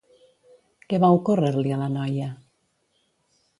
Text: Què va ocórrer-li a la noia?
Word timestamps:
Què 0.93 0.99
va 1.03 1.11
ocórrer-li 1.17 1.75
a 1.77 1.79
la 1.83 1.91
noia? 1.99 2.33